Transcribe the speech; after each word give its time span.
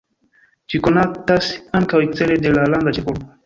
Ĝi 0.73 0.81
konatas 0.87 1.51
ankaŭ 1.83 2.03
ekstere 2.09 2.41
de 2.47 2.59
la 2.59 2.69
landa 2.77 2.99
ĉefurbo. 3.01 3.35